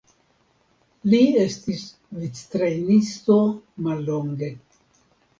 Li 1.13 1.17
estis 1.41 1.83
victrejnisto 2.21 3.37
mallonge. 3.89 4.49